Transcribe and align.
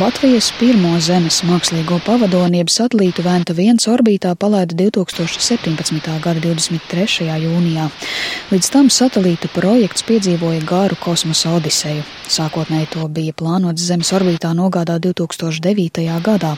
Latvijas 0.00 0.46
pirmo 0.56 0.94
Zemes 1.04 1.42
mākslīgo 1.44 1.98
pavadoni, 2.06 2.62
jeb 2.62 2.70
satelītu 2.72 3.20
Venta 3.26 3.52
1 3.52 3.84
orbītā 3.92 4.30
palaida 4.40 4.72
2017. 4.78 6.08
gada 6.24 6.40
23. 6.40 7.26
jūnijā. 7.28 7.90
Līdz 8.48 8.70
tam 8.72 8.88
satelītu 8.88 9.50
projekts 9.52 10.06
piedzīvoja 10.08 10.62
garu 10.64 10.96
kosmosa 10.96 11.52
odiseju. 11.58 12.06
Sākotnēji 12.32 12.88
to 12.94 13.04
bija 13.12 13.34
plānots 13.36 13.84
Zemes 13.84 14.14
orbītā 14.16 14.54
nogādāt 14.56 15.04
2009. 15.04 16.06
gadā, 16.24 16.54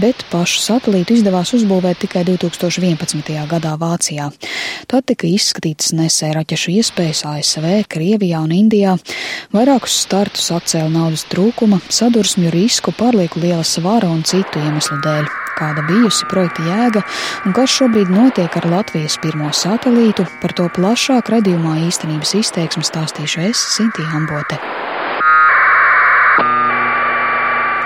bet 0.00 0.24
pašu 0.32 0.64
satelītu 0.64 1.18
izdevās 1.18 1.52
uzbūvēt 1.52 2.00
tikai 2.06 2.24
2011. 2.24 3.36
gadā 3.52 3.74
Vācijā. 3.76 4.30
Tad 4.88 5.10
tika 5.12 5.28
izskatītas 5.28 5.92
nesēja 5.92 6.38
raķešu 6.40 6.72
iespējas 6.78 7.24
ASV, 7.34 7.68
Krievijā 7.92 8.40
un 8.40 8.56
Indijā. 8.56 8.96
Vairākus 9.52 10.00
startus 10.06 10.48
atcēla 10.56 10.88
naudas 10.88 11.26
trūkuma, 11.28 11.82
sadursmju 11.92 12.56
risku, 12.62 12.94
pārlieku 12.94 13.42
liela 13.42 13.64
svara 13.66 14.10
un 14.10 14.22
citu 14.26 14.62
iemeslu 14.62 15.00
dēļ. 15.04 15.30
Kāda 15.52 15.84
bijusi 15.86 16.26
projekta 16.30 16.64
jēga 16.64 17.02
un 17.46 17.54
kas 17.56 17.74
šobrīd 17.76 18.10
notiek 18.10 18.56
ar 18.58 18.68
Latvijas 18.72 19.18
pirmo 19.22 19.50
satelītu, 19.54 20.24
par 20.40 20.54
to 20.56 20.68
plašāk 20.78 21.28
redzījumā 21.34 21.76
īstenības 21.88 22.38
izteiksme 22.40 22.86
stāstīšu 22.88 23.44
es, 23.50 23.66
Sintīna 23.76 24.22
Ambote. 24.22 24.58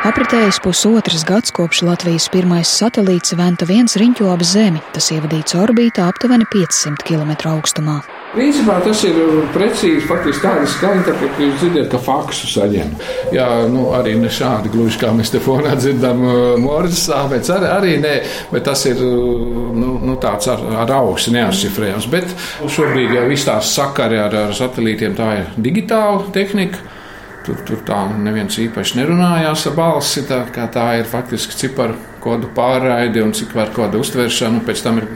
Apritējis 0.07 0.61
pusotras 0.63 1.25
gads 1.27 1.51
kopš 1.51 1.81
Latvijas 1.83 2.29
pirmais 2.31 2.71
satelīts 2.71 3.35
Venta 3.35 3.67
1 3.67 3.97
riņķo 3.99 4.29
ap 4.31 4.45
Zemi. 4.47 4.85
Tas 4.95 5.11
ievadīts 5.11 5.59
orbītā 5.59 6.07
aptuveni 6.07 6.47
500 6.53 7.03
km 7.09 7.35
augstumā. 7.57 7.99
Principā 8.37 8.77
tas 8.85 9.01
ir 9.09 9.17
precīzi 9.55 10.05
faktiski 10.05 10.45
tāda 10.45 10.67
skaņa, 10.69 11.05
tā, 11.07 11.15
ka 11.17 11.29
jūs 11.41 11.55
dzirdat, 11.63 11.87
ka 11.93 12.01
faksu 12.05 12.51
saņem. 12.51 12.91
Jā, 13.33 13.47
nu, 13.73 13.87
arī 13.97 14.13
ne 14.21 14.29
šādi 14.33 14.73
gluži 14.75 15.01
kā 15.01 15.13
mēs 15.17 15.33
te 15.33 15.41
fonā 15.41 15.73
dzirdam 15.79 16.21
Morzes 16.61 17.07
sāpēc, 17.09 17.49
arī, 17.55 17.71
arī 17.73 17.95
nē, 18.03 18.15
bet 18.51 18.67
tas 18.69 18.85
ir 18.91 19.01
nu, 19.01 19.97
nu, 20.05 20.19
tāds 20.21 20.51
ar, 20.53 20.61
ar 20.83 20.93
augstu 20.99 21.33
neatšifrējams. 21.37 22.11
Bet 22.13 22.35
šobrīd 22.61 23.17
jau 23.17 23.25
viss 23.31 23.49
tās 23.49 23.73
sakari 23.79 24.21
ar, 24.21 24.37
ar 24.47 24.55
satelītiem 24.57 25.17
tā 25.17 25.33
ir 25.41 25.57
digitāla 25.57 26.29
tehnika. 26.37 26.93
Tur, 27.47 27.61
tur 27.63 27.83
tā 27.87 28.01
neviens 28.11 28.57
īpaši 28.59 28.99
nerunājās 28.99 29.69
ar 29.71 29.77
balsi. 29.79 30.25
Tā, 30.27 30.43
tā 30.53 30.87
ir 30.99 31.07
faktiski 31.09 31.55
ciparu 31.57 31.95
kodu 32.21 32.51
pārraide 32.53 33.23
un 33.23 33.33
ciparu 33.39 33.73
kodu 33.77 34.01
uztveršana. 34.03 34.65
Pēc 34.67 34.83
tam 34.83 34.99
ir 34.99 35.07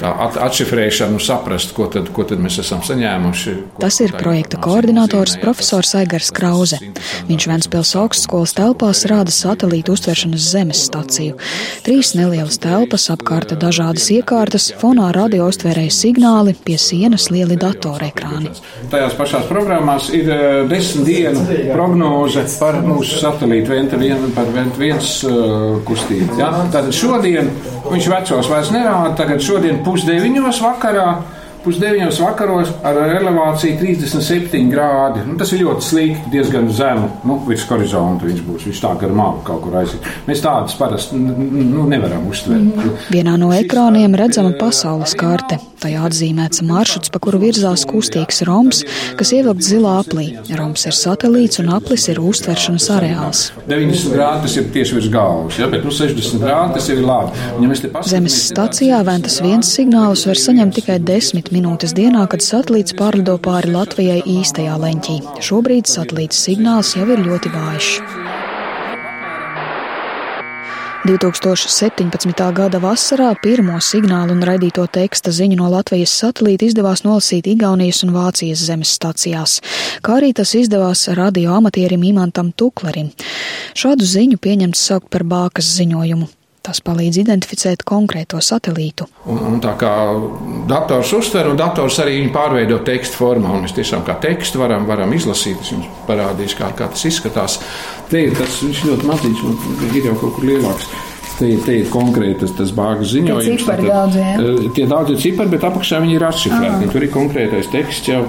tā 0.00 0.10
atšifrēšanu, 0.46 1.20
saprast, 1.22 1.74
ko 1.76 1.86
tad, 1.92 2.08
ko 2.14 2.24
tad 2.28 2.40
mēs 2.42 2.58
esam 2.62 2.82
saņēmuši. 2.84 3.54
Tas 3.80 4.00
ir 4.04 4.14
projekta 4.16 4.60
koordinators 4.62 5.36
profesors 5.42 5.92
Aigars 5.98 6.32
Krause. 6.34 6.80
Viņš 7.28 7.46
Ventspils 7.50 7.92
augstskolas 8.00 8.54
telpās 8.56 9.04
rāda 9.10 9.32
satelītu 9.34 9.94
uztveršanas 9.96 10.48
zemes 10.54 10.84
staciju. 10.88 11.36
Trīs 11.86 12.14
nelielas 12.18 12.60
telpas, 12.62 13.08
apkārta 13.12 13.58
dažādas 13.60 14.08
iekārtas, 14.14 14.70
fonā 14.80 15.10
radio 15.16 15.48
uztvērēja 15.50 15.94
signāli, 15.94 16.56
pie 16.64 16.78
sienas 16.80 17.28
lieli 17.32 17.58
datorekrāni. 17.60 18.52
Tajās 18.92 19.16
pašās 19.18 19.48
programmās 19.50 20.10
ir 20.16 20.30
uh, 20.30 20.46
desmit 20.70 21.06
dienu 21.10 21.44
prognoze 21.72 22.44
par 22.60 22.80
mūsu 22.84 23.20
satelītu 23.22 23.74
Venta 23.74 24.00
vien, 24.00 24.30
par 24.36 24.48
Venta 24.54 24.80
viens 24.80 25.20
uh, 25.26 25.78
kustību. 25.86 26.38
Ja? 26.40 26.50
Tātad 26.72 26.92
šodien 26.96 27.50
viņš 27.90 28.08
vecos 28.12 28.50
vairs 28.50 28.70
nerāda, 28.74 29.14
tagad 29.18 29.42
šodien 29.44 29.80
pusdeviņos 29.90 30.60
vakarā. 30.62 31.08
Pusdeviņos 31.64 32.20
vakaros 32.22 32.70
ar 32.86 32.98
elevāciju 33.18 33.76
37 33.80 34.70
grādi. 34.72 35.24
Nu, 35.28 35.36
tas 35.40 35.52
ir 35.52 35.64
ļoti 35.66 35.84
slikti, 35.84 36.30
diezgan 36.32 36.70
zemu. 36.72 37.10
Nu, 37.28 37.36
virs 37.48 37.66
horizonta 37.68 38.28
viņš 38.28 38.44
būs. 38.46 38.64
Viņš 38.70 38.80
tā 38.84 38.94
gar 39.02 39.12
malu 39.16 39.42
kaut 39.44 39.64
kur 39.66 39.76
aiziet. 39.80 40.06
Mēs 40.28 40.40
tādas 40.44 40.76
parasti 40.78 41.18
nu, 41.20 41.84
nevaram 41.90 42.24
uztvert. 42.30 42.64
Mm. 42.64 42.94
Vienā 43.12 43.36
no 43.40 43.50
ekrāniem 43.56 44.16
redzama 44.16 44.54
pasaules 44.60 45.12
karte. 45.20 45.60
Tajā 45.80 46.02
atzīmēts 46.04 46.60
maršruts, 46.68 47.08
pa 47.12 47.20
kuru 47.24 47.38
virzās 47.40 47.86
kustīgs 47.88 48.42
roms, 48.44 48.82
kas 49.16 49.30
ievilkts 49.32 49.70
zilā 49.70 49.94
aplī. 50.02 50.26
Roms 50.58 50.84
ir 50.88 50.96
satelīts 50.96 51.60
un 51.62 51.70
aplis 51.72 52.04
ir 52.12 52.20
uztveršanas 52.20 52.88
areāls. 52.92 53.46
90 53.64 54.12
grādi 54.12 54.44
tas 54.44 54.56
ir 54.60 54.68
tieši 54.74 54.98
virs 54.98 55.08
galvas, 55.12 55.56
ja? 55.60 55.70
bet 55.72 55.86
nu, 55.86 55.92
60 55.94 56.44
grādi 56.44 56.76
tas 56.76 56.90
ir 56.92 57.00
labi. 57.00 57.32
Ja 57.60 58.04
Zemes 58.10 58.36
stacijā 58.50 59.00
Ventas 59.08 59.38
viens 59.44 59.72
signālus 59.72 60.26
var 60.28 60.40
saņemt 60.40 60.76
tikai 60.80 60.98
10 61.00 61.49
minūtes 61.54 61.94
dienā, 61.96 62.26
kad 62.30 62.44
satelīts 62.44 62.96
pārlido 62.98 63.36
pāri 63.42 63.72
Latvijai 63.74 64.20
īstajā 64.38 64.76
leņķī. 64.80 65.16
Šobrīd 65.44 65.90
satelīta 65.90 66.36
signāls 66.36 66.94
jau 66.96 67.08
ir 67.10 67.24
ļoti 67.26 67.52
vājš. 67.54 67.94
2017. 71.00 72.52
gada 72.52 72.78
vasarā 72.78 73.30
pirmo 73.40 73.78
signālu 73.80 74.34
un 74.36 74.42
raidīto 74.44 74.84
teksta 74.92 75.32
ziņu 75.32 75.56
no 75.56 75.70
Latvijas 75.72 76.12
satelīta 76.12 76.66
izdevās 76.68 77.06
nolasīt 77.06 77.48
Igaunijas 77.48 78.02
un 78.04 78.12
Vācijas 78.12 78.66
zemes 78.68 78.92
stacijās, 78.98 79.54
kā 80.04 80.18
arī 80.18 80.34
tas 80.36 80.52
izdevās 80.58 81.06
radio 81.16 81.54
amatierim 81.56 82.04
Imantam 82.04 82.52
Tuklerim. 82.52 83.08
Šādu 83.72 84.04
ziņu 84.04 84.36
pieņemts 84.44 84.84
saukt 84.90 85.08
par 85.08 85.24
bākas 85.24 85.72
ziņojumu. 85.78 86.28
Tas 86.60 86.82
palīdz 86.84 87.22
identificēt 87.22 87.86
konkrēto 87.88 88.36
satelītu. 88.44 89.06
Un, 89.32 89.38
un 89.48 89.60
tā 89.64 89.72
kā 89.80 89.92
dators 90.68 91.12
uztver, 91.16 91.48
un 91.48 91.56
dators 91.56 91.96
arī 92.02 92.18
pārveido 92.34 92.82
tekstu 92.84 93.16
formā, 93.22 93.54
un 93.56 93.64
mēs 93.64 93.72
tiešām 93.78 94.02
kā 94.04 94.18
tekstu 94.20 94.60
varam, 94.60 94.84
varam 94.88 95.14
izlasīt. 95.16 95.62
Es 95.64 95.70
jums 95.72 95.88
parādīšu, 96.08 96.58
kā, 96.58 96.68
kā 96.76 96.90
tas 96.92 97.06
izskatās. 97.08 97.56
Te 98.10 98.26
ir 98.26 98.36
tas 98.36 98.58
ļoti 98.60 99.08
maziņš, 99.08 99.40
un 99.48 99.86
ir 99.88 100.10
jau 100.10 100.18
kaut 100.20 100.36
kur 100.36 100.50
lielāks. 100.50 100.90
Te 101.38 101.48
ir, 101.48 101.62
te 101.64 101.78
ir 101.80 101.88
konkrēti 101.88 102.42
tas, 102.42 102.52
tas 102.58 102.74
bāgas 102.76 103.14
ziņojums. 103.14 103.64
Tie 103.64 103.78
ir 103.80 103.88
daudz, 103.88 104.20
ja? 104.20 104.34
Eh, 104.36 104.68
tie 104.76 104.84
daudz 104.90 105.14
ir 105.14 105.22
cipari, 105.22 105.54
bet 105.54 105.64
apakšā 105.64 106.02
viņi 106.04 106.18
ir 106.18 106.26
atšifrēti. 106.28 106.90
Tur 106.92 107.06
ir 107.06 107.14
konkrētais 107.14 107.72
teksts 107.72 108.12
jau. 108.12 108.20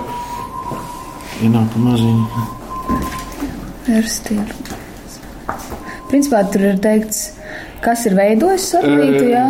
Ienāk 1.44 1.68
pa 1.74 1.84
maziņu. 1.90 2.48
Verstība. 3.90 4.80
Principā 6.08 6.46
tur 6.54 6.70
ir 6.72 6.80
teikts 6.80 7.41
Kas 7.82 8.04
ir 8.06 8.14
veidojis 8.14 8.68
satelītu? 8.76 9.24
Jā, 9.32 9.46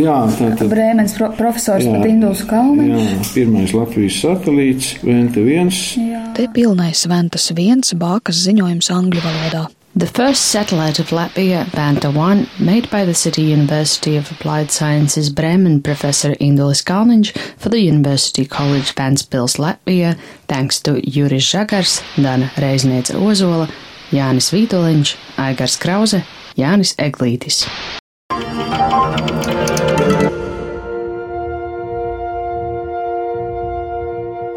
jā 0.00 0.14
tā 0.38 0.46
ir. 0.54 0.70
Brēmens 0.70 1.16
pro, 1.18 1.28
profesors 1.36 1.84
pat 1.84 2.06
Induls 2.08 2.40
Kalniņš. 2.48 3.34
Pirmais 3.34 3.74
Latvijas 3.76 4.22
satelīts, 4.22 4.94
Venta 5.04 5.44
1. 5.44 5.74
Jā. 6.00 6.22
Te 6.38 6.48
pilnais 6.54 7.04
Ventas 7.10 7.50
1 7.52 7.92
bākas 8.00 8.40
ziņojums 8.46 8.88
angļu 8.96 9.26
valodā. 9.26 9.66
The 9.96 10.06
first 10.06 10.46
satellite 10.54 11.00
of 11.02 11.10
Latvia, 11.10 11.66
Vanta 11.74 12.08
1, 12.14 12.46
made 12.64 12.88
by 12.90 13.04
the 13.04 13.12
City 13.12 13.42
University 13.42 14.16
of 14.16 14.30
Applied 14.30 14.70
Sciences 14.70 15.28
Bremen 15.28 15.82
professor 15.82 16.32
Indulis 16.40 16.80
Kalniņš 16.86 17.34
for 17.58 17.68
the 17.68 17.82
University 17.82 18.46
College 18.46 18.94
Ventspils 18.94 19.58
Latvia, 19.58 20.16
thanks 20.46 20.80
to 20.80 21.00
Juris 21.02 21.44
Žagars, 21.52 22.00
Dana 22.16 22.48
Reizniece 22.56 23.18
Ozola, 23.18 23.66
Jānis 24.14 24.54
Vītoliņš, 24.54 25.16
Aigars 25.42 25.76
Krause, 25.82 26.22
Jānis 26.60 26.94
Eglītis. 27.00 27.64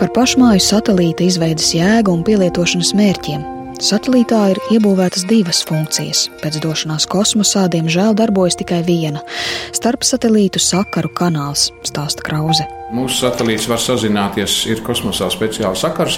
Par 0.03 0.11
pašmāju 0.11 0.59
satelīta 0.59 1.23
izveidas 1.23 1.71
jēgu 1.77 2.11
un 2.11 2.23
pielietošanas 2.27 2.91
mērķiem. 2.99 3.62
Satelītā 3.83 4.37
ir 4.53 4.59
iebūvētas 4.71 5.25
divas 5.27 5.57
funkcijas. 5.67 6.21
Pēc 6.39 6.55
došanās 6.63 7.03
kosmosā, 7.11 7.65
diemžēl, 7.67 8.13
darbojas 8.15 8.55
tikai 8.55 8.79
viena- 8.87 9.19
starp 9.77 10.05
satelītu 10.07 10.61
sakaru 10.63 11.09
kanāls, 11.11 11.65
stāsta 11.83 12.23
Krause. 12.23 12.63
Mūsu 12.93 13.19
satelīts 13.25 13.67
var 13.67 13.79
sazināties, 13.83 14.67
ir 14.71 14.79
kosmosā 14.87 15.27
speciāli 15.27 15.75
sakaru 15.75 16.09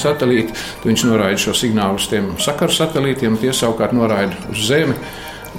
satelīti. 0.00 0.56
Viņš 0.86 1.04
noraida 1.04 1.36
šo 1.36 1.52
signālu 1.52 2.00
uz 2.00 2.08
tiem 2.08 2.32
sakaru 2.38 2.72
satelītiem, 2.72 3.38
tie 3.38 3.52
savukārt 3.52 3.92
noraida 3.92 4.32
uz 4.50 4.66
Zemi 4.68 4.94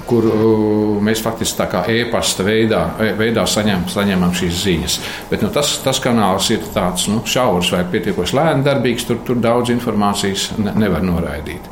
kur 0.08 0.26
uh, 0.26 1.02
mēs 1.04 1.22
faktiski 1.24 1.58
tā 1.60 1.66
kā 1.70 1.82
e-pasta 1.90 2.44
veidā, 2.46 2.82
e, 3.00 3.12
veidā 3.18 3.44
saņem, 3.48 3.86
saņemam 3.92 4.34
šīs 4.36 4.62
ziņas. 4.64 4.96
Bet 5.30 5.44
nu, 5.44 5.50
tas, 5.54 5.76
tas 5.84 6.00
kanāls 6.02 6.50
ir 6.54 6.66
tāds 6.74 7.06
nu, 7.10 7.22
šaurs 7.28 7.72
vai 7.74 7.84
pietiekoši 7.92 8.38
lēni 8.38 8.66
darbīgs, 8.66 9.06
tur, 9.08 9.22
tur 9.26 9.38
daudz 9.42 9.72
informācijas 9.74 10.50
ne, 10.58 10.74
nevar 10.84 11.04
noraidīt. 11.06 11.70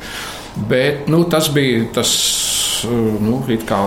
Bet 0.69 1.09
nu, 1.11 1.23
tas 1.29 1.49
bija 1.53 1.83
tas, 1.99 2.13
uh, 2.87 3.19
nu, 3.23 3.41
kā 3.67 3.81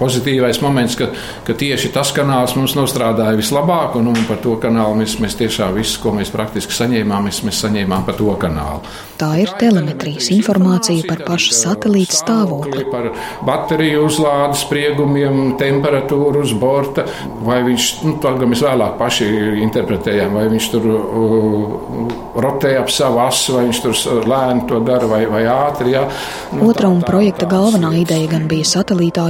pozitīvais 0.00 0.60
moments, 0.64 0.96
ka, 0.98 1.10
ka 1.46 1.56
tieši 1.58 1.92
tas 1.94 2.12
kanāls 2.16 2.56
mums 2.58 2.76
nostrādāja 2.78 3.36
vislabāk, 3.38 3.98
un, 4.00 4.10
un 4.12 4.22
par 4.28 4.40
to 4.44 4.56
kanālu 4.62 5.00
mēs, 5.02 5.18
mēs 5.22 5.38
tiešām 5.40 5.74
visu, 5.76 6.00
ko 6.02 6.14
mēs 6.16 6.32
praktiski 6.34 6.74
saņēmām, 6.76 7.28
mēs, 7.28 7.42
mēs 7.46 7.62
saņēmām 7.64 8.06
pa 8.06 8.16
to 8.16 8.32
kanālu. 8.40 8.84
Tā 9.16 9.30
ir 9.40 9.52
telemetrijas 9.56 10.28
informācija 10.34 11.06
par 11.08 11.22
pašu 11.24 11.54
satelīta 11.56 12.18
stāvokli. 12.18 12.84
Par 12.92 13.08
bateriju 13.48 14.04
uzlādes 14.04 14.66
spriegumiem, 14.66 15.54
temperatūru 15.60 16.42
uz 16.44 16.52
borta, 16.56 17.06
vai 17.46 17.62
viņš, 17.64 17.88
nu, 18.04 18.16
tā 18.20 18.34
kā 18.36 18.48
mēs 18.50 18.64
vēlāk 18.66 18.98
paši 19.00 19.30
interpretējām, 19.64 20.36
vai 20.36 20.44
viņš 20.52 20.68
tur 20.74 20.90
uh, 20.92 22.12
rotē 22.44 22.74
ap 22.80 22.92
savu 22.92 23.22
asu, 23.24 23.56
vai 23.56 23.64
viņš 23.70 23.80
tur 23.86 24.26
lēni 24.28 24.66
to 24.68 24.80
dara, 24.84 25.08
vai, 25.08 25.22
vai 25.30 25.42
ātri. 25.48 25.94
Jā. 25.96 26.04
Nu, 26.52 26.68
Otra 26.68 26.90
un 26.92 27.00
projekta 27.06 27.48
galvenā 27.48 27.94
ideja 28.02 28.28
gan 28.34 28.46
bija 28.50 28.68
satelītā 28.68 29.28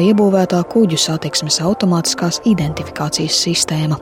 iebūvētā 0.57 0.73
kuģu 0.73 0.97
satiksmes 0.97 1.61
automātiskās 1.61 2.41
identifikācijas 2.47 3.37
sistēma. 3.45 3.99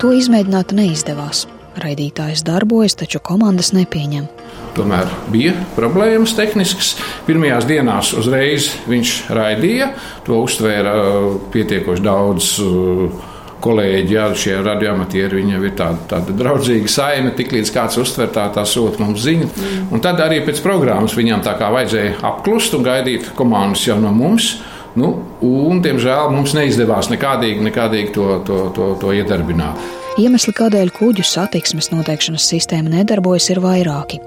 To 0.00 0.12
izmēģināt 0.12 0.72
neizdevās. 0.72 1.46
Raidītājs 1.80 2.42
darbojas, 2.42 2.96
taču 2.98 3.20
komandas 3.20 3.72
nepieņem. 3.72 4.26
Tomēr 4.74 5.06
bija 5.30 5.52
problēmas 5.76 6.34
tehniskas. 6.34 6.96
Pirmajās 7.26 7.66
dienās 7.66 8.12
uzreiz 8.12 8.72
viņš 8.88 9.30
raidīja, 9.30 9.92
to 10.26 10.40
uztvēra 10.42 10.94
uh, 10.98 11.36
pietiekoši 11.52 12.02
daudz. 12.02 12.56
Uh, 12.60 13.26
kolēģi, 13.60 14.14
jā, 14.14 14.22
šie 14.40 14.54
radioamatieri, 14.64 15.36
viņiem 15.36 15.64
ir 15.68 15.74
tāda, 15.76 15.98
tāda 16.08 16.32
draudzīga 16.32 16.88
saime, 16.88 17.34
tik 17.36 17.52
līdz 17.52 17.72
kāds 17.74 17.98
uztver 18.00 18.30
tā, 18.32 18.46
tā 18.54 18.64
sūta 18.64 19.02
mums 19.02 19.20
ziņu. 19.20 19.50
Mm. 19.50 19.82
Un 19.92 20.00
tad 20.00 20.22
arī 20.24 20.38
pēc 20.46 20.62
programmas 20.64 21.12
viņam 21.12 21.44
tā 21.44 21.52
kā 21.60 21.68
vajadzēja 21.74 22.22
apklust 22.24 22.72
un 22.78 22.86
gaidīt 22.88 23.28
komandas 23.36 23.84
jau 23.84 23.98
no 24.00 24.14
mums. 24.16 24.54
Nu, 24.98 25.12
un, 25.46 25.78
diemžēl, 25.84 26.32
mums 26.34 26.54
neizdevās 26.56 27.12
nekādīgi, 27.12 27.62
nekādīgi 27.68 28.12
to, 28.16 28.28
to, 28.46 28.60
to, 28.74 28.92
to 28.98 29.14
iedarbināt. 29.14 29.78
Iemesli, 30.18 30.50
kādēļ 30.58 30.88
kuģu 30.90 31.22
satiksmes 31.22 31.92
noteikšanas 31.92 32.48
sistēma 32.50 32.90
nedarbojas, 32.90 33.46
ir 33.52 33.60
vairāki. 33.62 34.18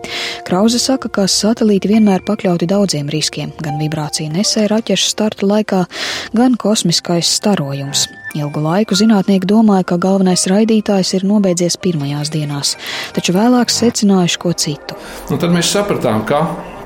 Krauze 0.48 0.80
saka, 0.80 1.12
ka 1.12 1.26
satelīti 1.28 1.92
vienmēr 1.92 2.24
pakļauti 2.24 2.70
daudziem 2.72 3.12
riskiem, 3.12 3.52
gan 3.62 3.76
vibrācija 3.82 4.32
nesēja 4.32 4.72
raķešu 4.72 5.12
starta 5.12 5.50
laikā, 5.50 5.84
gan 6.34 6.56
kosmiskais 6.56 7.34
starojums. 7.36 8.08
Ilgu 8.40 8.64
laiku 8.64 8.96
zinātnieki 8.98 9.50
domāja, 9.50 9.84
ka 9.92 10.00
galvenais 10.02 10.48
raidītājs 10.50 11.14
ir 11.20 11.28
nobeidzies 11.28 11.76
pirmajās 11.84 12.32
dienās, 12.34 12.78
taču 13.14 13.36
vēlāk 13.36 13.70
secinājuši 13.70 14.40
ko 14.42 14.56
citu. 14.56 14.98
Un 15.30 15.44
tad 15.44 15.52
mēs 15.54 15.76
sapratām, 15.76 16.24
ka 16.26 16.46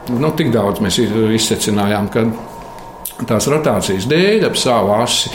nu, 0.09 0.33
tik 0.35 0.49
daudz 0.55 0.81
mēs 0.83 0.99
izsecinājām, 1.37 2.09
ka 2.11 2.25
tās 3.25 3.49
rotācijas 3.49 4.05
dēļ 4.09 4.47
ap 4.49 4.59
savu 4.59 4.93
asi 4.99 5.33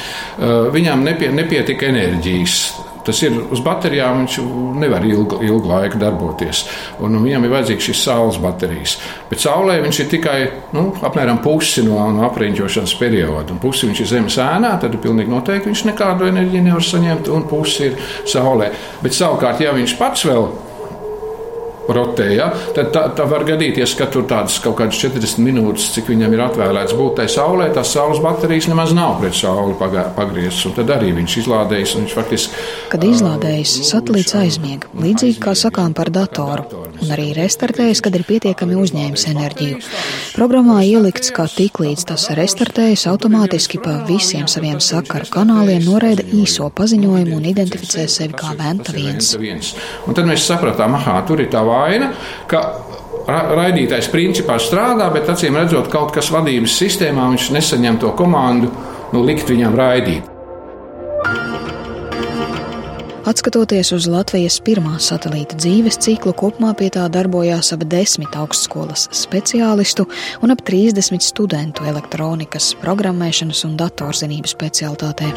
viņām 0.73 1.05
nepie, 1.09 1.33
nepietika 1.35 1.91
enerģijas. 1.91 2.63
Tas 3.03 3.19
ir 3.27 3.35
uz 3.51 3.59
baterijām, 3.65 4.21
viņš 4.21 4.37
nevar 4.79 5.03
ilgu, 5.03 5.41
ilgu 5.43 5.67
laiku 5.67 5.99
darboties. 5.99 6.61
Un, 7.03 7.17
un 7.19 7.25
viņam 7.27 7.49
ir 7.49 7.55
vajadzīgs 7.57 7.89
šis 7.91 8.03
saules 8.07 8.39
baterijas. 8.43 8.95
Bet 9.27 9.43
saulē 9.43 9.81
viņš 9.83 10.01
ir 10.05 10.11
tikai 10.13 10.39
nu, 10.77 10.85
apmēram 11.03 11.41
pusi 11.43 11.83
no, 11.83 11.99
no 12.15 12.29
apriņķošanas 12.29 12.95
perioda. 13.01 13.57
Un 13.57 13.59
pusi 13.63 13.91
viņš 13.91 14.05
ir 14.05 14.11
zemes 14.13 14.39
ēnā, 14.39 14.77
tad 14.83 14.95
pilnīgi 15.03 15.35
noteikti 15.35 15.73
viņš 15.73 15.87
nekādu 15.91 16.31
enerģiju 16.31 16.69
nevar 16.69 16.87
saņemt, 16.93 17.33
un 17.35 17.49
pusi 17.51 17.89
ir 17.91 17.99
saulē. 18.31 18.71
Bet 19.03 19.19
savukārt, 19.19 19.65
ja 19.67 19.75
viņš 19.75 19.99
pats 19.99 20.31
vēl 20.31 20.47
ir 20.47 20.72
rotē, 21.89 22.29
ja, 22.37 22.49
tad 22.77 22.93
tā, 22.95 23.05
tā 23.17 23.27
var 23.31 23.45
gadīties, 23.49 23.95
ka 23.99 24.07
tur 24.13 24.27
tādas 24.31 24.59
kaut 24.63 24.79
kādas 24.79 25.01
40 25.03 25.43
minūtes, 25.43 25.91
cik 25.97 26.11
viņam 26.13 26.37
ir 26.37 26.45
atvēlēts 26.47 26.97
būt 26.99 27.19
tai 27.21 27.29
saulē, 27.33 27.71
tās 27.75 27.93
saules 27.95 28.23
baterijas 28.23 28.69
nemaz 28.71 28.95
nav 28.97 29.19
pret 29.21 29.37
sauli 29.37 29.77
pagrieztas. 29.79 30.77
Tad 30.77 30.91
arī 30.95 31.13
viņš 31.17 31.39
izlādējas. 31.43 31.97
Viņš 31.99 32.15
faktiski, 32.17 32.63
Kad 32.93 33.05
izlādējas, 33.07 33.75
satelīts 33.89 34.35
aizmiega, 34.39 34.89
līdzīgi 35.01 35.41
kā 35.43 35.55
sakām 35.59 35.95
par 35.97 36.11
datoru, 36.13 36.83
un 37.03 37.13
arī 37.15 37.31
restartējas, 37.37 38.03
kad 38.05 38.17
ir 38.17 38.25
pietiekami 38.29 38.77
uzņēmis 38.79 39.27
enerģiju. 39.33 39.81
Programmā 40.37 40.81
ielikts, 40.87 41.33
ka 41.35 41.47
tiklīdz 41.51 42.07
tas 42.11 42.29
restartējas, 42.37 43.07
automātiski 43.11 43.81
pa 43.83 43.99
visiem 44.09 44.49
saviem 44.51 44.81
sakaru 44.83 45.29
kanāliem 45.33 45.85
noraida 45.87 46.25
īso 46.37 46.69
paziņojumu 46.77 47.39
un 47.39 47.49
identificē 47.53 48.07
sevi 48.11 48.37
kā 48.39 48.53
Venta 48.59 48.95
viens. 48.95 49.33
Un 50.07 50.17
tad 50.17 50.29
mēs 50.29 50.45
sapratām, 50.47 50.97
ah, 50.99 51.23
tur 51.27 51.41
ir 51.43 51.51
tā 51.53 51.63
vaina, 51.73 52.13
ka 52.51 52.63
raidītājs 53.29 54.11
principā 54.13 54.59
strādā, 54.63 55.09
bet 55.15 55.31
acīm 55.33 55.59
redzot, 55.59 55.91
kaut 55.93 56.15
kas 56.15 56.31
vadības 56.35 56.77
sistēmā 56.83 57.31
viņš 57.35 57.49
nesaņem 57.57 58.03
to 58.03 58.13
komandu, 58.19 58.73
nu, 59.13 59.25
likt 59.27 59.51
viņam 59.51 59.79
raidīt. 59.79 60.29
Atskatoties 63.23 63.93
uz 63.95 64.09
Latvijas 64.11 64.57
pirmā 64.67 64.97
satelīta 65.01 65.55
dzīves 65.55 66.01
ciklu, 66.03 66.33
kopumā 66.35 66.73
pie 66.77 66.89
tā 66.93 67.05
darbojās 67.13 67.71
ap 67.73 67.85
desmit 67.87 68.35
augstskolas 68.35 69.07
speciālistu 69.15 70.09
un 70.43 70.53
ap 70.53 70.65
30 70.67 71.23
studentu 71.23 71.87
elektronikas, 71.87 72.73
programmēšanas 72.83 73.63
un 73.69 73.79
datorzinību 73.79 74.51
specialitātē. 74.51 75.31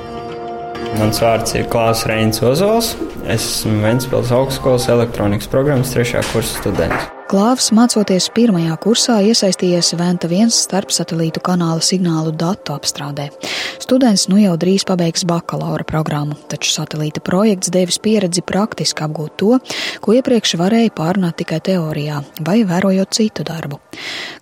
Mans 0.99 1.19
vārds 1.19 1.57
ir 1.57 1.67
Klaus 1.71 2.05
Reins 2.09 2.39
Ozols. 2.45 2.93
Es 3.25 3.41
esmu 3.41 3.81
Ventspils 3.83 4.31
augstskolas 4.35 4.87
elektronikas 4.93 5.49
programmas 5.51 5.91
trešā 5.95 6.21
kursa 6.31 6.61
students. 6.61 7.11
Klāvs, 7.25 7.71
mācoties 7.73 8.27
pirmajā 8.35 8.75
kursā, 8.83 9.15
iesaistījies 9.25 9.95
Venta 9.97 10.29
viens 10.29 10.59
starpsatelītu 10.67 11.41
kanāla 11.41 11.81
signālu 11.81 12.29
datu 12.37 12.75
apstrādē. 12.75 13.31
Students 13.81 14.27
nu 14.29 14.37
jau 14.43 14.53
drīz 14.61 14.85
pabeigs 14.85 15.25
bakalaura 15.25 15.83
programmu, 15.89 16.37
taču 16.53 16.69
satelīta 16.69 17.23
projekts 17.25 17.73
devis 17.73 17.97
pieredzi 17.97 18.45
praktiski 18.45 19.07
apgūt 19.07 19.35
to, 19.41 19.57
ko 20.05 20.15
iepriekš 20.15 20.53
varēja 20.61 20.93
pārunāt 20.93 21.41
tikai 21.41 21.63
teorijā 21.65 22.21
vai 22.45 22.59
vērojot 22.61 23.17
citu 23.17 23.47
darbu. 23.49 23.81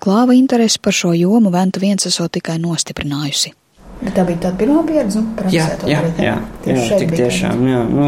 Klāva 0.04 0.36
interesi 0.36 0.84
par 0.84 1.00
šo 1.00 1.16
jomu 1.16 1.56
Venta 1.56 1.80
viens 1.80 2.12
esot 2.12 2.36
tikai 2.36 2.60
nostiprinājusi. 2.60 3.56
Bet 4.04 4.18
tā 4.18 4.24
bija 4.28 4.40
tā 4.48 4.50
pirmā 4.60 4.82
pieredze, 4.88 5.22
nu, 5.22 5.52
jā, 5.54 5.66
jā, 5.88 6.00
jā, 6.18 6.34
jā, 6.68 6.74
jā 6.76 6.98
tik 7.00 7.14
tiešām, 7.16 7.62
jā, 7.70 7.84
nu, 7.88 8.08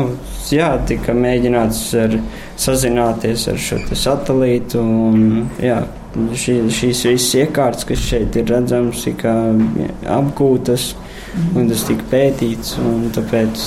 jā, 0.51 0.71
tika 0.89 1.15
mēģināts 1.15 1.83
ar, 2.01 2.17
sazināties 2.59 3.45
ar 3.53 3.61
šo 3.61 3.79
satelītu, 3.95 4.81
un, 4.81 5.45
jā, 5.63 5.79
šī, 6.15 6.57
šīs 6.73 7.05
visas 7.13 7.29
iekārtas, 7.45 7.87
kas 7.87 8.03
šeit 8.09 8.35
ir 8.39 8.51
redzams, 8.51 9.05
tika 9.07 9.37
apgūtas, 10.17 10.91
mm. 10.97 11.55
un 11.61 11.71
tas 11.71 11.87
tika 11.87 12.11
pētīts, 12.11 12.75
un 12.83 13.07
tāpēc, 13.15 13.65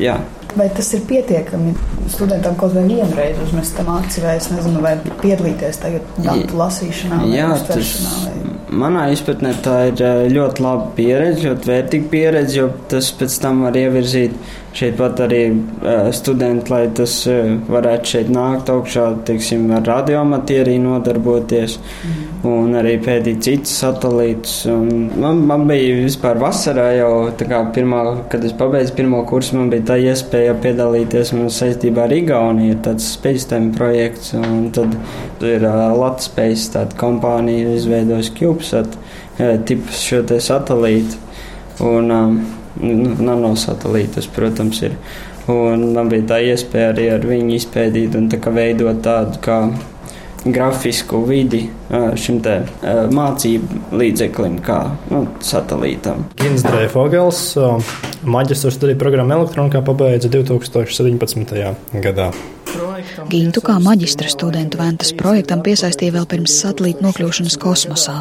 jā. 0.00 0.16
Vai 0.56 0.70
tas 0.72 0.88
ir 0.96 1.02
pietiekami 1.04 1.74
studentam 2.08 2.56
kaut 2.56 2.72
vai 2.72 2.86
vienreiz 2.88 3.36
uzmest 3.44 3.76
tam 3.76 3.90
aci, 3.98 4.22
vai 4.24 4.38
es 4.40 4.48
nezinu, 4.48 4.80
vai 4.80 4.94
piedalīties 5.20 5.82
tagad 5.82 6.14
datu 6.24 6.56
lasīšanā? 6.56 7.26
Jā, 7.34 7.50
tas, 7.68 7.98
vai... 8.24 8.55
manā 8.70 9.06
izpratnē 9.14 9.52
tā 9.64 9.76
ir 9.90 10.02
ļoti 10.32 10.64
laba 10.64 10.90
pieredze, 10.96 11.48
ļoti 11.48 11.70
vērtīga 11.70 12.10
pieredze, 12.12 12.58
jo 12.58 12.70
tas 12.90 13.12
pēc 13.18 13.40
tam 13.42 13.62
var 13.66 13.78
ievirzīt 13.78 14.34
šeit 14.76 14.96
pat 14.98 15.20
arī 15.24 15.40
uh, 15.52 16.08
studenti, 16.14 16.70
lai 16.72 16.82
tas 16.96 17.14
uh, 17.30 17.54
varētu 17.70 18.10
šeit 18.12 18.30
nākt 18.32 18.70
augšā, 18.72 19.06
teiksim, 19.28 19.64
ar 19.72 19.86
radiomatieriju 19.88 20.82
nodarboties 20.84 21.78
mm. 21.78 22.26
un 22.50 22.76
arī 22.76 22.96
pētīt 23.02 23.40
citus 23.46 23.76
satelītus. 23.80 24.58
Un 24.72 24.90
man, 25.22 25.40
man 25.48 25.64
bija 25.70 25.94
vispār 26.02 26.40
vasarā 26.42 26.90
jau, 26.98 27.12
tā 27.38 27.48
kā 27.48 27.62
pirmā, 27.76 28.02
kad 28.32 28.44
es 28.44 28.54
pabeidzu 28.56 28.96
pirmo 28.98 29.22
kursu, 29.28 29.56
man 29.60 29.72
bija 29.72 29.86
tā 29.92 29.98
iespēja 30.10 30.58
piedalīties 30.62 31.32
man 31.36 31.48
saistībā 31.52 32.04
ar 32.04 32.16
Igauniju, 32.16 32.80
tāds 32.84 33.08
spēcstēm 33.16 33.72
projekts, 33.76 34.34
un 34.36 34.68
tad 34.76 34.92
ir 35.46 35.64
uh, 35.64 35.86
Latvijas 35.96 36.68
tāda 36.74 37.00
kompānija 37.00 37.72
izveidojusi 37.78 38.36
CubeSat, 38.36 39.00
uh, 39.40 39.56
tipus 39.68 40.04
šo 40.04 40.22
te 40.28 40.40
satelītu. 40.42 41.24
Un, 41.86 42.12
um, 42.12 42.38
nanosatelītus, 42.80 44.30
protams, 44.36 44.82
ir. 44.86 44.96
Un 45.50 45.92
man 45.94 46.08
bija 46.10 46.26
tā 46.32 46.40
iespēja 46.42 46.90
arī 46.90 47.10
ar 47.14 47.26
viņu 47.26 47.54
izpētīt 47.54 48.16
un 48.18 48.26
tā 48.32 48.40
veidot 48.50 48.98
tādu 49.04 49.38
kā 49.44 49.60
grafisku 50.46 51.22
vidi 51.26 51.64
šim 52.18 52.40
te 52.42 52.58
mācību 53.14 53.96
līdzeklim, 53.98 54.58
kā 54.66 54.80
nu, 55.10 55.24
satelītam. 55.42 56.26
Gins 56.38 56.66
Dreifogels 56.66 57.40
maģistra 58.26 58.74
studiju 58.74 58.98
programmu 59.00 59.40
elektronikā 59.40 59.82
pabeidza 59.86 60.30
2017. 60.32 61.56
gadā. 62.02 62.30
Gintu 63.30 63.60
kā 63.64 63.76
maģistra 63.82 64.28
studentu 64.30 64.78
Ventas 64.80 65.12
projektam 65.16 65.62
piesaistīja 65.64 66.14
vēl 66.16 66.26
pirms 66.30 66.54
satelīta 66.62 67.04
nokļūšanas 67.04 67.56
kosmosā. 67.60 68.16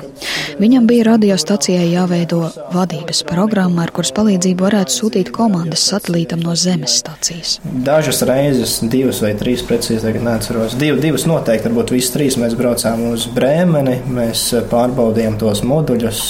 Viņam 0.60 0.88
bija 0.90 1.08
radiostacijai 1.12 1.88
jāveido 1.92 2.42
vadības 2.74 3.24
programma, 3.28 3.84
ar 3.86 3.94
kuras 3.96 4.14
palīdzību 4.16 4.68
varētu 4.68 4.96
sūtīt 4.96 5.32
komandas 5.36 5.84
satelītam 5.92 6.44
no 6.46 6.56
Zemes 6.60 7.00
stacijas. 7.02 7.58
Dažas 7.64 8.24
reizes, 8.28 8.78
divas 8.92 9.22
vai 9.24 9.34
trīs 9.40 9.66
precīzi, 9.68 10.04
tagad 10.06 10.26
neatceros. 10.28 10.78
Div, 10.80 11.02
divas 11.04 11.28
noteikti, 11.30 11.70
varbūt 11.70 11.96
visas 11.98 12.16
trīs 12.16 12.40
mēs 12.42 12.56
braucām 12.60 13.10
uz 13.12 13.28
Brēmeni, 13.36 14.00
mēs 14.16 14.48
pārbaudījām 14.72 15.40
tos 15.42 15.64
moduļus, 15.68 16.24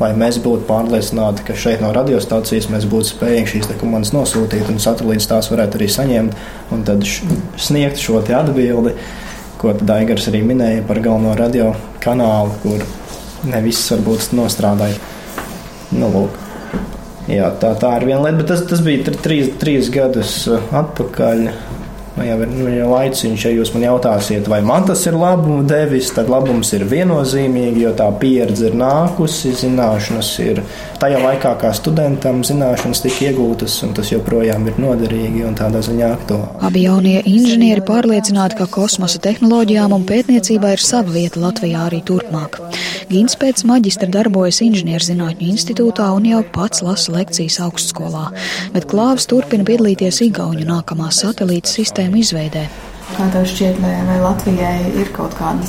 lai 0.00 0.10
mēs 0.16 0.40
būtu 0.40 0.64
pārliecināti, 0.68 1.44
ka 1.46 1.56
šeit 1.58 1.82
no 1.84 1.92
radiostacijas 1.94 2.70
mēs 2.72 2.86
būtu 2.90 3.12
spējīgi 3.12 3.54
šīs 3.54 3.72
komandas 3.80 4.14
nosūtīt, 4.16 4.68
un 4.72 4.80
satelīts 4.82 5.28
tās 5.30 5.50
varētu 5.52 5.80
arī 5.80 5.90
saņemt 5.92 6.72
un 6.74 6.84
tad 6.88 7.04
sniegt 7.60 8.00
šo 8.00 8.22
atbildi, 8.24 8.94
ko 9.60 9.74
Daigars 9.76 10.30
arī 10.30 10.40
minēja 10.46 10.86
par 10.88 11.02
galveno 11.04 11.34
radio 11.36 11.74
kanālu, 12.00 12.54
kur 12.62 12.84
ne 13.50 13.60
viss 13.64 13.90
varbūt 13.92 14.32
nostrādāja. 14.36 14.96
Nu, 15.90 16.08
lūk. 16.14 16.38
Jā, 17.30 17.50
tā, 17.60 17.74
tā 17.78 17.92
ir 17.98 18.08
viena 18.08 18.22
lieta, 18.24 18.40
bet 18.40 18.48
tas, 18.50 18.62
tas 18.66 18.80
bija 18.82 19.12
trīs, 19.22 19.52
trīs 19.60 19.90
gadus 19.92 20.32
atpakaļ. 20.48 21.44
Nu, 22.16 22.24
jau 22.26 22.40
ir 22.42 22.50
nu, 22.50 22.66
jau 22.74 22.88
laiciņš, 22.90 23.44
ja 23.46 23.50
jūs 23.54 23.70
man 23.70 23.84
jautāsiet, 23.84 24.48
vai 24.50 24.58
man 24.66 24.82
tas 24.88 25.04
ir 25.06 25.14
labumu 25.14 25.62
devis, 25.68 26.10
tad 26.16 26.30
labums 26.32 26.72
ir 26.74 26.82
viennozīmīgi, 26.90 27.84
jo 27.84 27.92
tā 27.94 28.08
pieredze 28.18 28.66
ir 28.66 28.74
nākusi, 28.80 29.52
zināšanas 29.60 30.30
ir 30.42 30.58
tajā 31.00 31.20
laikā, 31.22 31.54
kā 31.62 31.70
studentam, 31.76 32.42
zināšanas 32.46 33.04
tika 33.04 33.28
iegūtas, 33.30 33.76
un 33.86 33.94
tas 33.94 34.10
joprojām 34.10 34.66
ir 34.66 34.80
noderīgi 34.82 35.46
un 35.46 35.54
tādā 35.58 35.84
ziņā 35.86 36.10
aktuāli. 36.16 36.50
Abi 36.66 36.82
jaunie 36.88 37.20
inženieri 37.30 37.84
pārliecināti, 37.86 38.58
ka 38.58 38.66
kosmosa 38.74 39.22
tehnoloģijām 39.22 39.94
un 39.94 40.06
pētniecībā 40.10 40.74
ir 40.74 40.82
sava 40.82 41.14
vieta 41.14 41.40
Latvijā 41.44 41.86
arī 41.86 42.02
turpmāk. 42.10 42.58
Gins 43.10 43.38
pēc 43.38 43.64
maģistra 43.66 44.10
darbojas 44.10 44.60
inženierzinātņu 44.66 45.48
institūtā 45.54 46.10
un 46.14 46.26
jau 46.30 46.42
pats 46.54 46.82
lasa 46.86 47.14
lekcijas 47.14 47.58
augstskolā, 47.64 48.28
bet 48.74 48.86
Klāvs 48.90 49.26
turpina 49.30 49.66
piedalīties 49.66 50.20
Igauņu 50.28 50.68
nākamā 50.68 51.10
satelīta 51.14 51.70
sistēmā 51.70 51.99
sistēmu 52.00 52.20
izveidē. 52.20 52.68
Kā 53.10 53.24
tev 53.32 53.42
šķiet, 53.50 53.80
vai, 53.82 53.90
vai 54.06 54.20
Latvijai 54.22 54.92
ir 55.00 55.08
kaut 55.10 55.32
kāda 55.34 55.66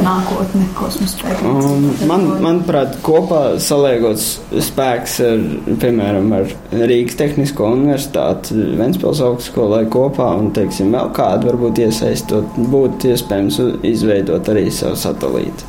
nākotne 0.00 0.64
kosmosa 0.72 1.18
pētniecībā? 1.20 1.66
Um, 1.68 1.84
man, 2.08 2.24
manuprāt, 2.40 2.96
kopā 3.04 3.58
saliegots 3.60 4.38
spēks 4.56 5.18
ar, 5.26 5.44
piemēram, 5.82 6.32
ar 6.32 6.48
Rīgas 6.72 7.18
Tehnisko 7.20 7.68
universitāti, 7.76 8.56
Ventspils 8.80 9.20
augstskolai 9.20 9.84
kopā 9.92 10.30
un, 10.40 10.48
teiksim, 10.56 10.96
vēl 10.96 11.12
kādu 11.12 11.52
varbūt 11.52 11.84
iesaistot, 11.84 12.56
būtu 12.72 13.12
iespējams 13.12 13.60
izveidot 13.92 14.48
arī 14.54 14.70
savu 14.72 14.96
satelītu. 15.04 15.68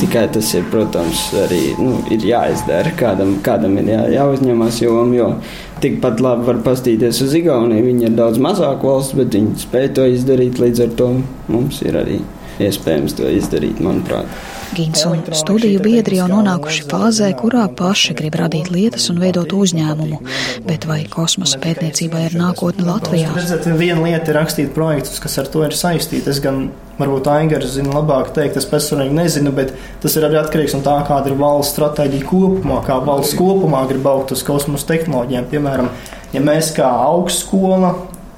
Tikai 0.00 0.24
tas 0.32 0.48
ir, 0.56 0.64
protams, 0.72 1.26
arī 1.44 1.60
nu, 1.78 1.98
ir 2.14 2.24
jāizdara. 2.26 2.94
Kādam, 2.98 3.36
kādam 3.44 3.76
ir 3.82 3.90
jā, 3.92 4.02
jāuzņemas 4.16 4.80
joma, 4.82 5.16
jo 5.16 5.28
tikpat 5.84 6.22
labi 6.24 6.48
var 6.48 6.62
pastīties 6.64 7.20
uz 7.26 7.34
Igauniju. 7.38 7.84
Viņi 7.90 8.08
ir 8.08 8.16
daudz 8.18 8.40
mazāk 8.42 8.86
valsts, 8.86 9.16
bet 9.18 9.36
viņi 9.36 9.66
spēj 9.66 9.90
to 9.98 10.06
izdarīt. 10.14 10.62
Līdz 10.62 10.86
ar 10.86 10.94
to 10.98 11.10
mums 11.52 11.82
ir 11.84 11.98
arī 12.00 12.22
iespējams 12.60 13.16
to 13.16 13.30
izdarīt, 13.32 13.80
manuprāt. 13.84 14.28
Gins 14.72 15.02
un 15.04 15.18
studiju 15.36 15.82
biedri 15.84 16.16
jau 16.16 16.26
nonākuši 16.30 16.86
fāzē, 16.88 17.26
kurā 17.36 17.66
paši 17.76 18.14
grib 18.16 18.38
radīt 18.40 18.70
lietas 18.72 19.10
un 19.12 19.18
veidot 19.20 19.52
uzņēmumu. 19.52 20.20
Bet 20.64 20.86
vai 20.88 21.02
kosmosa 21.12 21.60
pētniecībā 21.60 22.22
ir 22.30 22.36
nākotne 22.40 22.86
Latvijā? 22.86 23.34
Redzat, 23.36 23.68
viena 23.76 24.00
lieta 24.00 24.32
ir 24.32 24.38
rakstīt 24.40 24.72
projektus, 24.72 25.20
kas 25.20 25.36
ar 25.42 25.50
to 25.52 25.66
ir 25.66 25.76
saistīti. 25.76 26.32
Es 26.32 26.40
gan 26.40 26.70
varbūt 26.96 27.28
Aigars 27.34 27.74
zina 27.74 27.98
labāk 27.98 28.32
teikt, 28.36 28.56
es 28.60 28.68
personīgi 28.70 29.12
nezinu, 29.18 29.52
bet 29.52 29.74
tas 30.00 30.16
ir 30.16 30.24
arī 30.28 30.40
atkarīgs 30.40 30.78
no 30.78 30.80
tā, 30.86 30.96
kāda 31.04 31.28
ir 31.28 31.36
valsts 31.42 31.76
stratēģija 31.76 32.30
kopumā, 32.30 32.80
kā 32.88 32.96
valsts 33.04 33.36
kopumā 33.36 33.84
grib 33.92 34.08
augt 34.08 34.32
uz 34.32 34.44
kosmosa 34.46 34.88
tehnoloģijām. 34.94 35.52
Piemēram, 35.52 35.92
ja 36.32 36.44
mēs 36.48 36.72
kā 36.80 36.88
augstskola 37.10 37.92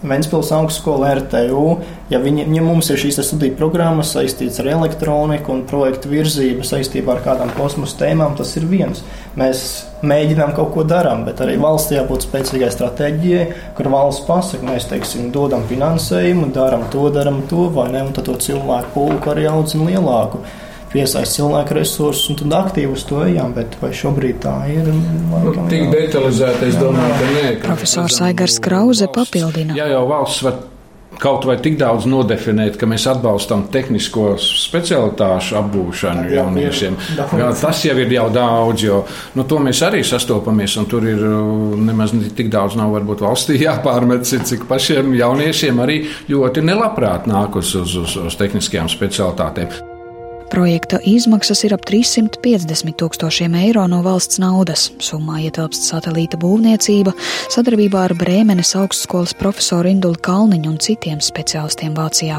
Ventspils 0.05 0.51
augstskola, 0.53 1.15
RTU, 1.17 1.79
ja, 2.13 2.19
viņi, 2.21 2.45
ja 2.53 2.63
mums 2.65 2.91
ir 2.93 3.01
šīs 3.01 3.23
studiju 3.25 3.57
programmas 3.57 4.11
saistītas 4.13 4.61
ar 4.61 4.69
elektroniku 4.75 5.55
un 5.55 5.63
projektu 5.69 6.11
virzību 6.13 6.67
saistībā 6.69 7.15
ar 7.15 7.23
kādām 7.25 7.53
kosmosa 7.57 8.03
tēmām, 8.03 8.37
tas 8.37 8.53
ir 8.61 8.67
viens. 8.69 9.01
Mēs 9.41 9.65
mēģinām 10.05 10.53
kaut 10.59 10.75
ko 10.75 10.85
darām, 10.89 11.25
bet 11.25 11.41
arī 11.41 11.57
valsts 11.63 11.95
jābūt 11.97 12.27
spēcīgai 12.29 12.69
stratēģijai, 12.75 13.47
kur 13.79 13.89
valsts 13.95 14.27
pasaka, 14.29 14.69
mēs 14.69 14.91
teiksim, 14.93 15.31
dodam 15.33 15.65
finansējumu, 15.71 16.51
darām 16.53 16.85
to, 16.93 17.09
darām 17.15 17.41
to, 17.49 17.71
vai 17.73 17.89
ne, 17.95 18.05
un 18.05 18.13
tad 18.13 18.29
to 18.29 18.37
cilvēku 18.49 18.93
pulku 18.99 19.33
arī 19.33 19.49
audzina 19.49 19.89
lielāku 19.95 20.45
piesaist 20.95 21.39
cilvēku 21.39 21.79
resursus 21.79 22.31
un 22.33 22.39
tad 22.43 22.59
aktīvi 22.61 22.95
uz 22.95 23.07
to 23.09 23.23
ejam, 23.27 23.55
bet 23.57 23.75
vai 23.83 23.91
šobrīd 23.95 24.39
tā 24.45 24.55
ir? 24.73 24.93
Laikam, 25.33 25.65
nu, 25.65 25.71
tik 25.73 25.89
detalizēti 25.95 26.71
es 26.71 26.79
domāju, 26.81 27.17
ka 27.19 27.33
nē. 27.39 27.49
Profesors 27.65 28.21
Aigars 28.29 28.61
Krauze 28.63 29.11
papildina. 29.11 29.77
Jā, 29.79 29.91
jau 29.97 30.07
valsts 30.11 30.47
var 30.47 30.63
kaut 31.21 31.47
vai 31.47 31.57
tik 31.63 31.77
daudz 31.79 32.07
nodefinēt, 32.11 32.77
ka 32.79 32.89
mēs 32.91 33.07
atbalstam 33.11 33.67
tehnisko 33.73 34.35
specialitāšu 34.41 35.59
apgūšanu 35.61 36.27
jā, 36.29 36.41
jauniešiem. 36.41 36.99
Jā, 37.19 37.29
jā, 37.41 37.49
tas 37.61 37.85
jau 37.87 37.97
ir 38.03 38.13
jau 38.17 38.27
daudz, 38.35 38.85
jo 38.87 39.01
nu, 39.39 39.47
to 39.49 39.61
mēs 39.63 39.83
arī 39.87 40.03
sastopamies, 40.07 40.77
un 40.81 40.91
tur 40.91 41.07
ir 41.09 41.23
uh, 41.23 41.79
nemaz 41.79 42.15
tik 42.37 42.51
daudz 42.53 42.79
nav 42.81 42.95
varbūt 42.97 43.25
valstī 43.27 43.61
jāpārmet, 43.67 44.27
cik 44.27 44.69
pašiem 44.71 45.15
jauniešiem 45.19 45.83
arī 45.85 46.03
ļoti 46.31 46.67
nelabprāt 46.67 47.31
nāk 47.31 47.59
uz, 47.61 47.75
uz, 47.79 47.99
uz, 48.05 48.21
uz 48.29 48.41
tehniskajām 48.41 48.91
specialitātēm. 48.93 49.94
Projekta 50.55 51.01
izmaksas 51.03 51.65
ir 51.67 51.73
ap 51.75 51.83
350 51.83 52.95
tūkstošiem 53.01 53.57
eiro 53.59 53.89
no 53.91 54.05
valsts 54.07 54.39
naudas. 54.39 54.85
Summā 55.03 55.41
ietilpst 55.49 55.89
satelīta 55.89 56.39
būvniecība, 56.39 57.11
sadarbībā 57.51 58.05
ar 58.07 58.15
Brēmenes 58.15 58.71
augstskolas 58.79 59.35
profesoru 59.35 59.91
Indulu 59.91 60.23
Kalniņu 60.23 60.71
un 60.71 60.79
citiem 60.79 61.19
speciālistiem 61.19 61.99
Vācijā. 61.99 62.39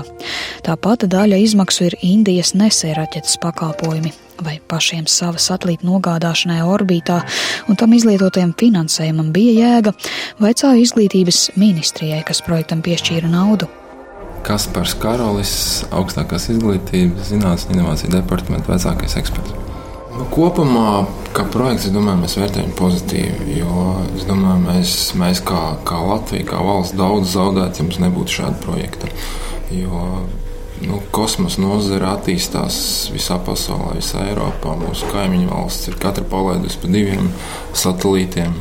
Tāpat 0.64 1.10
daļa 1.12 1.44
izmaksu 1.44 1.90
ir 1.90 2.00
Indijas 2.08 2.56
nesēraķetes 2.56 3.36
pakalpojumi 3.44 4.16
vai 4.48 4.62
pašiem 4.64 5.12
sava 5.12 5.40
satelīta 5.40 5.84
nogādāšanai 5.84 6.62
orbītā, 6.64 7.20
un 7.68 7.76
tam 7.76 8.00
izlietotajam 8.00 8.56
finansējumam 8.56 9.36
bija 9.36 9.60
jēga, 9.60 9.96
vaicāja 10.40 10.88
izglītības 10.88 11.50
ministrijai, 11.60 12.24
kas 12.24 12.44
projektam 12.48 12.84
piešķīra 12.86 13.28
naudu. 13.28 13.68
Kaspars 14.46 14.94
Karolis, 15.02 15.54
augstākās 15.96 16.52
izglītības, 16.54 17.32
zinātnes 17.32 17.66
inovāciju 17.74 18.12
departamenta 18.14 18.76
vecākais 18.76 19.18
eksperts. 19.18 19.56
Nu, 20.16 20.28
kopumā, 20.32 21.04
kā 21.36 21.44
projekts, 21.52 21.90
domāju, 21.92 22.22
mēs 22.22 22.38
vērtējam 22.40 22.76
pozitīvi. 22.78 23.58
Jo 23.58 23.88
domāju, 24.30 24.62
mēs, 24.68 24.94
mēs 25.20 25.42
kā, 25.44 25.64
kā 25.88 25.98
Latvija, 26.00 26.46
kā 26.54 26.62
valsts, 26.64 26.96
daudz 27.00 27.34
zaudētu, 27.34 27.82
ja 27.82 27.88
mums 27.88 28.00
nebūtu 28.06 28.38
šāda 28.38 28.62
projekta. 28.64 29.10
Jo 29.74 30.06
nu, 30.86 31.02
kosmosa 31.16 31.64
nozare 31.64 32.08
attīstās 32.14 32.78
visā 33.14 33.40
pasaulē, 33.44 33.98
visā 33.98 34.24
Eiropā. 34.30 34.78
Mūsu 34.80 35.10
kaimiņu 35.12 35.50
valsts 35.52 35.92
ir 35.92 36.00
katra 36.02 36.24
palaidusi 36.32 36.80
pa 36.84 36.94
diviem 36.94 37.34
satelītiem. 37.74 38.56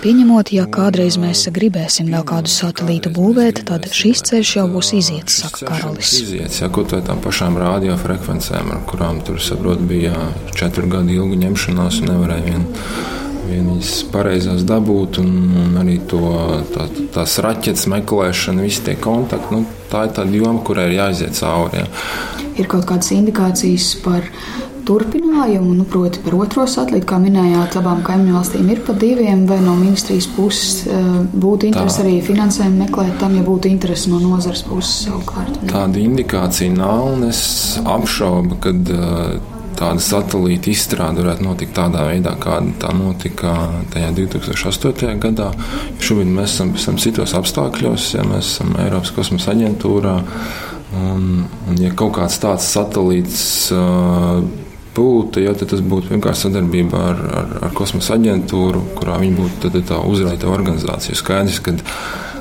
Pieņemot, 0.00 0.48
ja 0.56 0.62
kādreiz 0.64 1.18
mēs 1.20 1.42
gribēsim 1.52 2.06
vēl 2.08 2.22
kādu 2.24 2.48
satelītu 2.48 3.10
būvēt, 3.12 3.58
tad 3.68 3.84
šis 3.92 4.22
ceļš 4.30 4.52
jau 4.56 4.62
būs 4.72 4.94
iziets, 4.96 5.34
saka 5.42 5.66
Karolis. 5.68 6.14
Iziets, 6.22 6.62
ja 6.62 6.70
kaut 6.72 6.94
vai 6.94 7.02
tām 7.04 7.20
pašām 7.20 7.58
radiofrekvencēm, 7.60 8.70
ar 8.72 8.80
kurām 8.88 9.20
tur, 9.26 9.36
saprot, 9.44 9.82
bija 9.90 10.14
četru 10.56 10.88
gadu 10.88 11.12
ilga 11.18 11.36
ņemšanās 11.42 12.00
un 12.00 12.08
nevarēja 12.14 12.46
vien, 12.46 12.64
vien 13.50 13.68
viņas 13.74 13.92
pareizās 14.14 14.64
dabūt, 14.64 15.20
un, 15.20 15.36
un 15.66 15.76
arī 15.82 15.98
to, 16.08 16.22
tā, 16.72 16.88
tās 17.18 17.36
raķetes 17.44 17.84
meklēšana, 17.92 18.64
visi 18.64 18.86
tie 18.88 18.96
kontakti, 18.96 19.52
nu, 19.52 19.66
tā 19.92 20.06
ir 20.08 20.16
tāda 20.16 20.40
joma, 20.40 20.64
kurai 20.64 20.88
ir 20.88 20.96
jāiziet 21.02 21.36
cauri. 21.42 21.84
Ja. 21.84 22.48
Ir 22.56 22.72
kaut 22.72 22.88
kādas 22.88 23.12
indikācijas 23.12 23.92
par 24.00 24.24
turpinājumu, 24.90 25.74
nu, 25.78 25.86
proti, 25.88 26.22
par 26.24 26.34
otro 26.40 26.66
satelītu, 26.70 27.06
kā 27.12 27.20
minējāt, 27.22 27.78
abām 27.78 28.02
kaimiņu 28.06 28.34
valstīm 28.34 28.72
ir 28.74 28.82
pa 28.86 28.96
diviem, 28.98 29.46
vai 29.50 29.60
no 29.62 29.76
ministrijas 29.78 30.26
puses 30.34 30.88
eh, 30.90 31.06
būtu 31.30 31.70
interesi 31.70 32.02
arī 32.02 32.16
finansējumu 32.26 32.84
meklēt 32.84 33.14
tam, 33.22 33.36
ja 33.38 33.46
būtu 33.46 33.70
interesi 33.70 34.10
no 34.10 34.18
nozares 34.22 34.64
puses 34.66 35.06
savukārt? 35.06 35.62
Tāda 35.70 36.02
indikācija 36.02 36.74
nav, 36.74 37.06
un 37.14 37.28
es 37.28 37.42
apšaubu, 37.84 38.58
ka 38.64 38.74
eh, 38.74 39.58
tāda 39.80 40.02
satelīta 40.04 40.72
izstrāde 40.72 41.22
varētu 41.22 41.46
notikt 41.46 41.76
tādā 41.78 42.04
veidā, 42.08 42.34
kāda 42.40 42.74
tā 42.82 42.90
notika 42.96 43.54
tajā 43.94 44.10
2008. 44.18 45.14
gadā. 45.22 45.50
Šobrīd 46.02 46.34
mēs 46.34 46.56
esam, 46.56 46.74
esam 46.76 46.98
citos 47.00 47.36
apstākļos, 47.38 48.10
ja 48.18 48.26
mēs 48.26 48.56
esam 48.56 48.74
Eiropas 48.82 49.14
kosmosa 49.16 49.54
aģentūrā. 49.54 50.16
Un, 51.00 51.44
un 51.70 51.78
ja 51.78 51.92
kaut 51.94 52.16
kāds 52.16 52.40
tāds 52.42 52.66
satelīts 52.74 53.44
uh, 53.70 54.42
būtu, 54.96 55.44
ja 55.44 55.54
tas 55.54 55.82
būtu 55.82 56.14
vienkārši 56.14 56.48
sadarbība 56.48 57.04
ar, 57.12 57.22
ar, 57.42 57.52
ar 57.68 57.76
kosmosa 57.76 58.16
aģentūru, 58.16 58.82
kurā 58.98 59.20
viņi 59.22 59.38
būtu 59.38 59.84
tā 59.88 60.00
uzraita 60.10 60.50
organizācija. 60.50 61.18
Skaidrs, 61.18 61.62
ka 61.64 61.76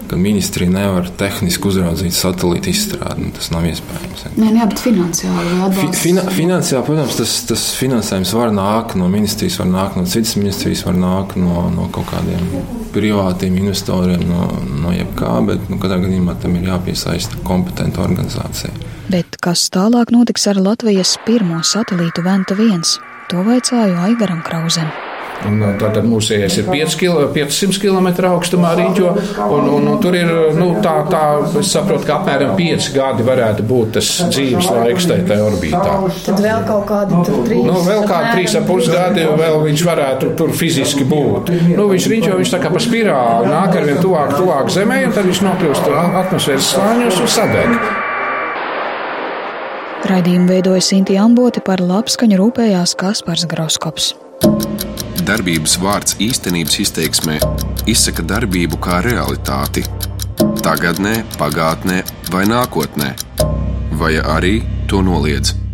ka 0.10 0.18
ministrija 0.18 0.72
nevar 0.74 1.08
tehniski 1.18 1.70
uzraudzīt 1.70 2.16
satelītu 2.18 2.72
izstrādi. 2.72 3.28
Nu, 3.28 3.34
tas 3.36 3.52
nav 3.54 3.66
iespējams. 3.70 4.24
Nē, 4.40 4.48
nē, 4.56 4.66
bet 4.72 4.82
finansiāli 4.82 5.60
atbalsts? 5.68 6.02
Fi, 6.02 6.14
finansiāli, 6.34 6.86
protams, 6.88 7.18
tas, 7.20 7.36
tas 7.52 7.66
finansējums 7.78 8.34
var 8.40 8.54
nākt 8.56 8.98
no 8.98 9.10
ministrijas, 9.12 9.60
var 9.62 9.70
nākt 9.70 10.00
no 10.00 10.08
citas 10.10 10.34
ministrijas, 10.40 10.82
var 10.88 10.98
nākt 10.98 11.38
no, 11.38 11.68
no 11.76 11.86
kaut 11.94 12.10
kādiem 12.10 12.48
privātiem 12.96 13.60
investoriem, 13.62 14.26
no, 14.32 14.48
no 14.82 14.96
jebkā, 14.96 15.36
bet 15.46 15.70
nu, 15.70 15.78
katrā 15.82 16.02
gadījumā 16.02 16.40
tam 16.42 16.58
ir 16.58 16.72
jāpiesaista 16.72 17.44
kompetenta 17.46 18.02
organizācija. 18.08 18.89
Bet 19.10 19.40
kas 19.42 19.64
tālāk 19.74 20.12
notiks 20.14 20.44
ar 20.52 20.60
Latvijas 20.62 21.16
pirmo 21.26 21.64
satelītu 21.66 22.22
Venta 22.22 22.54
1? 22.54 22.84
To 23.32 23.42
vaicāju 23.42 23.96
Aigaram 24.06 24.44
Krauzem. 24.46 24.86
Un, 25.48 25.64
tātad 25.80 26.04
mūsējais 26.06 26.58
ir 26.60 26.68
5 26.68 26.96
kilo, 27.00 27.24
500 27.34 27.80
km 27.82 28.10
augstumā 28.28 28.74
riņķo, 28.78 29.12
un, 29.46 29.70
un, 29.72 29.88
un 29.94 30.02
tur 30.04 30.18
ir, 30.20 30.30
nu, 30.60 30.68
tā, 30.84 30.94
tā, 31.10 31.22
es 31.62 31.72
saprotu, 31.72 32.04
ka 32.06 32.18
apmēram 32.20 32.52
5 32.60 32.90
gadi 32.94 33.26
varētu 33.26 33.66
būt 33.70 33.96
tas 33.98 34.10
dzīves 34.28 34.68
laiks 34.76 35.08
tajā 35.10 35.40
orbītā. 35.48 35.96
Tad 36.28 36.44
vēl 36.44 36.68
kaut 36.68 36.86
kādi 36.92 37.24
3. 37.32 37.64
Nu, 37.66 37.80
vēl 37.88 38.04
kādi 38.12 38.44
3,5 38.44 38.92
gadi, 38.94 39.26
vēl 39.40 39.58
viņš 39.64 39.86
varētu 39.88 40.36
tur 40.44 40.54
fiziski 40.60 41.08
būt. 41.08 41.50
Nu, 41.72 41.88
viņš 41.96 42.12
riņķo, 42.14 42.36
viņš 42.44 42.54
tā 42.54 42.62
kā 42.62 42.76
pa 42.76 42.84
spirāli 42.84 43.50
nāk 43.56 43.80
ar 43.80 43.90
vien 43.90 44.04
tuvāk, 44.04 44.36
tuvāk 44.38 44.70
zemē, 44.76 45.02
un 45.08 45.18
tad 45.18 45.32
viņš 45.32 45.44
nokļūst 45.48 45.92
atmosfēras 46.26 46.72
slāņos 46.76 47.24
un 47.24 47.36
sadeg. 47.40 48.08
Raidījumu 50.10 50.50
veidoja 50.50 50.82
Sinti 50.82 51.20
Amboti 51.22 51.62
par 51.62 51.84
labskaņu 51.86 52.40
rūpējās 52.40 52.96
Kaspars 52.98 53.44
Groskops. 53.52 54.08
Darbības 55.28 55.76
vārds 55.84 56.16
īstenības 56.26 56.80
izteiksmē 56.82 57.38
izsaka 57.94 58.26
darbību 58.26 58.82
kā 58.82 59.04
realitāti- 59.06 59.86
tagadnē, 60.66 61.14
pagātnē 61.38 62.02
vai 62.34 62.44
nākotnē, 62.50 63.14
vai 64.02 64.14
arī 64.18 64.56
to 64.90 65.06
noliedz. 65.06 65.69